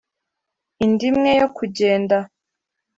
[0.83, 2.17] indi imwe yo kugenda!